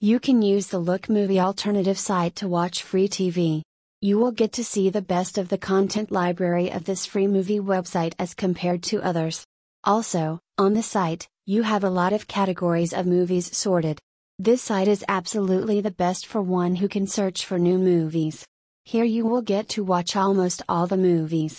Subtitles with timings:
[0.00, 3.62] You can use the Look Movie Alternative site to watch free TV.
[4.02, 7.60] You will get to see the best of the content library of this free movie
[7.60, 9.46] website as compared to others.
[9.84, 13.98] Also, on the site, you have a lot of categories of movies sorted.
[14.38, 18.44] This site is absolutely the best for one who can search for new movies.
[18.84, 21.54] Here you will get to watch almost all the movies,